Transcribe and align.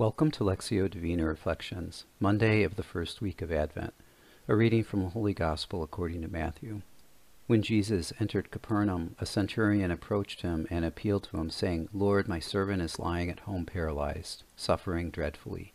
Welcome 0.00 0.30
to 0.30 0.44
Lectio 0.44 0.88
Divina 0.88 1.26
Reflections, 1.26 2.06
Monday 2.18 2.62
of 2.62 2.76
the 2.76 2.82
first 2.82 3.20
week 3.20 3.42
of 3.42 3.52
Advent, 3.52 3.92
a 4.48 4.56
reading 4.56 4.82
from 4.82 5.02
the 5.02 5.10
Holy 5.10 5.34
Gospel 5.34 5.82
according 5.82 6.22
to 6.22 6.28
Matthew. 6.28 6.80
When 7.48 7.60
Jesus 7.60 8.10
entered 8.18 8.50
Capernaum, 8.50 9.14
a 9.18 9.26
centurion 9.26 9.90
approached 9.90 10.40
him 10.40 10.66
and 10.70 10.86
appealed 10.86 11.24
to 11.24 11.36
him, 11.36 11.50
saying, 11.50 11.90
Lord, 11.92 12.28
my 12.28 12.38
servant 12.38 12.80
is 12.80 12.98
lying 12.98 13.28
at 13.28 13.40
home 13.40 13.66
paralyzed, 13.66 14.42
suffering 14.56 15.10
dreadfully. 15.10 15.74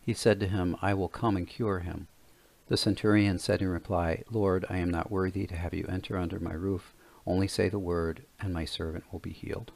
He 0.00 0.12
said 0.12 0.40
to 0.40 0.48
him, 0.48 0.76
I 0.82 0.92
will 0.94 1.08
come 1.08 1.36
and 1.36 1.46
cure 1.46 1.78
him. 1.78 2.08
The 2.66 2.76
centurion 2.76 3.38
said 3.38 3.62
in 3.62 3.68
reply, 3.68 4.24
Lord, 4.28 4.66
I 4.68 4.78
am 4.78 4.90
not 4.90 5.12
worthy 5.12 5.46
to 5.46 5.54
have 5.54 5.72
you 5.72 5.86
enter 5.88 6.18
under 6.18 6.40
my 6.40 6.54
roof. 6.54 6.94
Only 7.24 7.46
say 7.46 7.68
the 7.68 7.78
word, 7.78 8.24
and 8.40 8.52
my 8.52 8.64
servant 8.64 9.04
will 9.12 9.20
be 9.20 9.30
healed. 9.30 9.70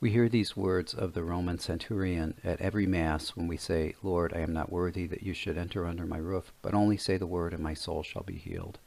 We 0.00 0.12
hear 0.12 0.28
these 0.28 0.56
words 0.56 0.94
of 0.94 1.14
the 1.14 1.24
Roman 1.24 1.58
centurion 1.58 2.34
at 2.44 2.60
every 2.60 2.86
Mass 2.86 3.30
when 3.30 3.48
we 3.48 3.56
say, 3.56 3.96
Lord, 4.00 4.32
I 4.32 4.38
am 4.38 4.52
not 4.52 4.70
worthy 4.70 5.08
that 5.08 5.24
you 5.24 5.34
should 5.34 5.58
enter 5.58 5.84
under 5.84 6.06
my 6.06 6.18
roof, 6.18 6.52
but 6.62 6.72
only 6.72 6.96
say 6.96 7.16
the 7.16 7.26
word, 7.26 7.52
and 7.52 7.60
my 7.60 7.74
soul 7.74 8.04
shall 8.04 8.22
be 8.22 8.36
healed. 8.36 8.78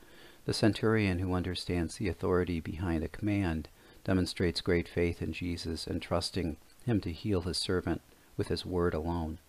The 0.45 0.53
centurion 0.53 1.19
who 1.19 1.33
understands 1.33 1.97
the 1.97 2.07
authority 2.07 2.61
behind 2.61 3.03
a 3.03 3.09
command 3.09 3.67
demonstrates 4.05 4.61
great 4.61 4.87
faith 4.87 5.21
in 5.21 5.33
Jesus 5.33 5.85
and 5.85 6.01
trusting 6.01 6.55
him 6.85 7.01
to 7.01 7.11
heal 7.11 7.41
his 7.41 7.57
servant 7.57 8.01
with 8.37 8.47
his 8.47 8.65
word 8.65 8.93
alone. 8.93 9.39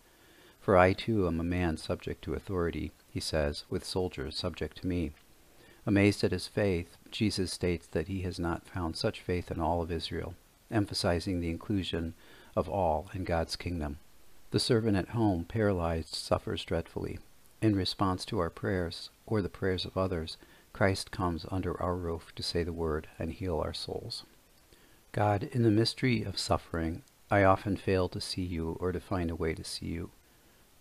For 0.59 0.75
I 0.75 0.91
too 0.91 1.27
am 1.27 1.39
a 1.39 1.45
man 1.45 1.77
subject 1.77 2.25
to 2.25 2.33
authority, 2.33 2.91
he 3.09 3.21
says, 3.21 3.63
with 3.69 3.85
soldiers 3.85 4.35
subject 4.35 4.81
to 4.81 4.87
me. 4.87 5.11
Amazed 5.85 6.25
at 6.25 6.33
his 6.33 6.45
faith, 6.45 6.97
Jesus 7.09 7.53
states 7.53 7.87
that 7.87 8.09
he 8.09 8.23
has 8.23 8.37
not 8.37 8.67
found 8.67 8.97
such 8.97 9.21
faith 9.21 9.49
in 9.49 9.61
all 9.61 9.81
of 9.81 9.93
Israel 9.93 10.35
emphasizing 10.73 11.39
the 11.39 11.49
inclusion 11.49 12.13
of 12.55 12.67
all 12.67 13.09
in 13.13 13.23
God's 13.23 13.55
kingdom. 13.55 13.99
The 14.51 14.59
servant 14.59 14.97
at 14.97 15.09
home, 15.09 15.45
paralyzed, 15.45 16.15
suffers 16.15 16.65
dreadfully. 16.65 17.19
In 17.61 17.75
response 17.75 18.25
to 18.25 18.39
our 18.39 18.49
prayers, 18.49 19.09
or 19.25 19.41
the 19.41 19.49
prayers 19.49 19.85
of 19.85 19.97
others, 19.97 20.37
Christ 20.73 21.11
comes 21.11 21.45
under 21.49 21.79
our 21.81 21.95
roof 21.95 22.33
to 22.35 22.43
say 22.43 22.63
the 22.63 22.73
word 22.73 23.07
and 23.17 23.31
heal 23.31 23.59
our 23.59 23.73
souls. 23.73 24.23
God, 25.11 25.43
in 25.43 25.63
the 25.63 25.71
mystery 25.71 26.23
of 26.23 26.37
suffering, 26.37 27.03
I 27.29 27.43
often 27.43 27.77
fail 27.77 28.09
to 28.09 28.19
see 28.19 28.41
you 28.41 28.77
or 28.79 28.91
to 28.91 28.99
find 28.99 29.31
a 29.31 29.35
way 29.35 29.53
to 29.53 29.63
see 29.63 29.85
you. 29.85 30.09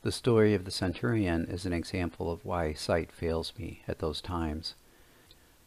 The 0.03 0.11
story 0.11 0.55
of 0.55 0.65
the 0.65 0.71
centurion 0.71 1.47
is 1.47 1.65
an 1.65 1.73
example 1.73 2.33
of 2.33 2.45
why 2.45 2.73
sight 2.73 3.13
fails 3.13 3.53
me 3.57 3.83
at 3.87 4.01
those 4.01 4.21
times. 4.21 4.75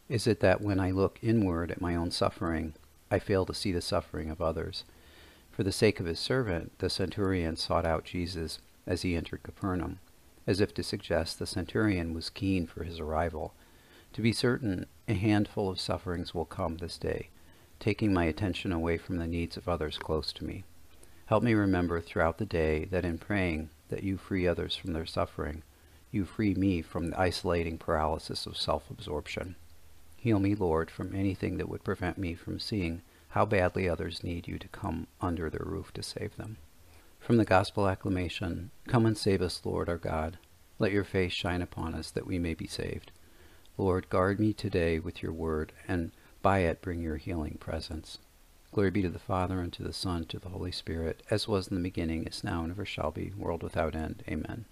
Is 0.08 0.26
it 0.26 0.40
that 0.40 0.60
when 0.60 0.78
I 0.78 0.90
look 0.90 1.18
inward 1.22 1.70
at 1.70 1.80
my 1.80 1.96
own 1.96 2.10
suffering, 2.10 2.74
I 3.10 3.18
fail 3.18 3.46
to 3.46 3.54
see 3.54 3.72
the 3.72 3.80
suffering 3.80 4.30
of 4.30 4.40
others. 4.40 4.84
For 5.50 5.62
the 5.62 5.72
sake 5.72 6.00
of 6.00 6.06
his 6.06 6.18
servant, 6.18 6.78
the 6.78 6.90
centurion 6.90 7.56
sought 7.56 7.86
out 7.86 8.04
Jesus 8.04 8.58
as 8.86 9.02
he 9.02 9.16
entered 9.16 9.42
Capernaum, 9.42 10.00
as 10.46 10.60
if 10.60 10.74
to 10.74 10.82
suggest 10.82 11.38
the 11.38 11.46
centurion 11.46 12.14
was 12.14 12.30
keen 12.30 12.66
for 12.66 12.84
his 12.84 13.00
arrival. 13.00 13.54
To 14.12 14.22
be 14.22 14.32
certain, 14.32 14.86
a 15.08 15.14
handful 15.14 15.68
of 15.68 15.80
sufferings 15.80 16.34
will 16.34 16.44
come 16.44 16.76
this 16.76 16.98
day, 16.98 17.30
taking 17.80 18.12
my 18.12 18.24
attention 18.24 18.72
away 18.72 18.98
from 18.98 19.18
the 19.18 19.26
needs 19.26 19.56
of 19.56 19.68
others 19.68 19.98
close 19.98 20.32
to 20.34 20.44
me. 20.44 20.64
Help 21.26 21.42
me 21.42 21.54
remember 21.54 22.00
throughout 22.00 22.38
the 22.38 22.46
day 22.46 22.84
that 22.86 23.04
in 23.04 23.18
praying 23.18 23.70
that 23.88 24.02
you 24.02 24.16
free 24.16 24.46
others 24.46 24.76
from 24.76 24.92
their 24.92 25.06
suffering, 25.06 25.62
you 26.10 26.24
free 26.24 26.54
me 26.54 26.82
from 26.82 27.10
the 27.10 27.20
isolating 27.20 27.78
paralysis 27.78 28.46
of 28.46 28.56
self-absorption. 28.56 29.56
Heal 30.26 30.40
me, 30.40 30.56
Lord, 30.56 30.90
from 30.90 31.14
anything 31.14 31.56
that 31.58 31.68
would 31.68 31.84
prevent 31.84 32.18
me 32.18 32.34
from 32.34 32.58
seeing 32.58 33.02
how 33.28 33.46
badly 33.46 33.88
others 33.88 34.24
need 34.24 34.48
you 34.48 34.58
to 34.58 34.66
come 34.66 35.06
under 35.20 35.48
their 35.48 35.64
roof 35.64 35.92
to 35.92 36.02
save 36.02 36.36
them. 36.36 36.56
From 37.20 37.36
the 37.36 37.44
Gospel 37.44 37.86
acclamation, 37.86 38.72
Come 38.88 39.06
and 39.06 39.16
save 39.16 39.40
us, 39.40 39.64
Lord 39.64 39.88
our 39.88 39.98
God. 39.98 40.38
Let 40.80 40.90
your 40.90 41.04
face 41.04 41.32
shine 41.32 41.62
upon 41.62 41.94
us 41.94 42.10
that 42.10 42.26
we 42.26 42.40
may 42.40 42.54
be 42.54 42.66
saved. 42.66 43.12
Lord, 43.78 44.10
guard 44.10 44.40
me 44.40 44.52
today 44.52 44.98
with 44.98 45.22
your 45.22 45.32
word, 45.32 45.72
and 45.86 46.10
by 46.42 46.58
it 46.58 46.82
bring 46.82 47.00
your 47.00 47.18
healing 47.18 47.56
presence. 47.60 48.18
Glory 48.72 48.90
be 48.90 49.02
to 49.02 49.08
the 49.08 49.20
Father, 49.20 49.60
and 49.60 49.72
to 49.74 49.84
the 49.84 49.92
Son, 49.92 50.16
and 50.16 50.28
to 50.30 50.40
the 50.40 50.48
Holy 50.48 50.72
Spirit, 50.72 51.22
as 51.30 51.46
was 51.46 51.68
in 51.68 51.76
the 51.76 51.82
beginning, 51.88 52.24
is 52.24 52.42
now, 52.42 52.64
and 52.64 52.72
ever 52.72 52.84
shall 52.84 53.12
be, 53.12 53.32
world 53.38 53.62
without 53.62 53.94
end. 53.94 54.24
Amen. 54.28 54.64